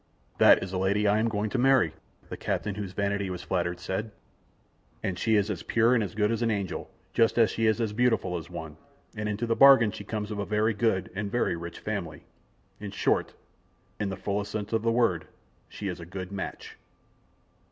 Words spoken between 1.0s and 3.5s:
I am going to marry," the captain, whose vanity was